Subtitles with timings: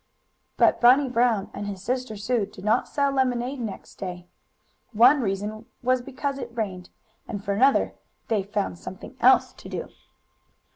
[0.57, 4.25] But Bunny Brown and his sister Sue did not sell lemonade next day.
[4.93, 6.89] One reason was because it rained,
[7.27, 7.93] and, for another,
[8.27, 9.89] they found something else to do.